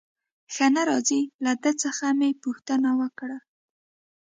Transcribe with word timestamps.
ښه 0.53 0.67
نه 0.75 0.81
راځي، 0.89 1.21
له 1.43 1.51
ده 1.63 1.71
څخه 1.83 2.05
مې 2.19 2.29
پوښتنه 2.43 2.89
وکړل. 3.01 3.41